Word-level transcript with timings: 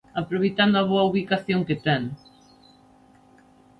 Aproveitando 0.21 0.75
a 0.77 0.87
boa 0.91 1.07
ubicación 1.11 1.59
que 1.67 1.77
ten. 1.85 2.03